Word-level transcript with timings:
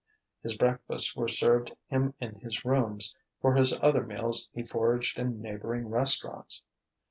His 0.41 0.57
breakfasts 0.57 1.15
were 1.15 1.27
served 1.27 1.75
him 1.85 2.15
in 2.19 2.39
his 2.39 2.65
rooms; 2.65 3.15
for 3.39 3.53
his 3.53 3.71
other 3.83 4.03
meals 4.03 4.49
he 4.51 4.63
foraged 4.63 5.19
in 5.19 5.43
neighbouring 5.43 5.89
restaurants. 5.89 6.63